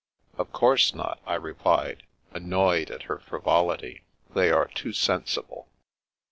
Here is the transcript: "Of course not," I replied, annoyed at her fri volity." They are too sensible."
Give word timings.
"Of 0.39 0.51
course 0.51 0.95
not," 0.95 1.19
I 1.27 1.35
replied, 1.35 2.01
annoyed 2.31 2.89
at 2.89 3.03
her 3.03 3.19
fri 3.19 3.39
volity." 3.39 4.01
They 4.35 4.49
are 4.49 4.67
too 4.67 4.93
sensible." 4.93 5.67